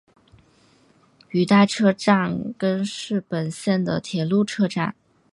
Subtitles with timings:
[1.29, 4.95] 羽带车站根室本线的铁路车站。